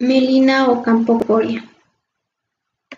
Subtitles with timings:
[0.00, 1.64] Melina Ocampo Coria.